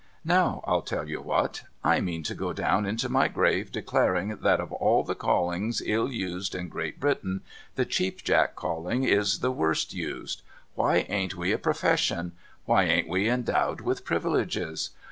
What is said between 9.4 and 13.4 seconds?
the worst used. Why ain't we a profession? Why ain't we